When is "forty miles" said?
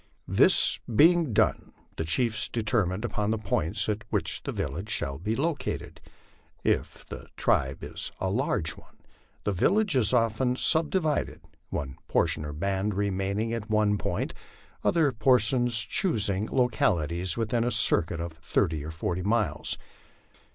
18.89-19.77